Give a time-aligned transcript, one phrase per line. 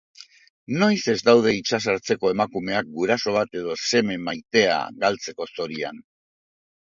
[0.83, 6.01] Noiz ez daude itsasertzetako emakumeak guraso bat edo seme maitea galtzeko zorian?